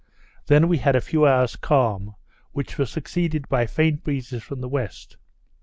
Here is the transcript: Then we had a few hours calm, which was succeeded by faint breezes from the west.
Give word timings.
Then 0.47 0.67
we 0.67 0.79
had 0.79 0.95
a 0.95 0.99
few 0.99 1.27
hours 1.27 1.55
calm, 1.55 2.15
which 2.53 2.79
was 2.79 2.89
succeeded 2.89 3.47
by 3.47 3.67
faint 3.67 4.03
breezes 4.03 4.41
from 4.41 4.59
the 4.59 4.67
west. 4.67 5.15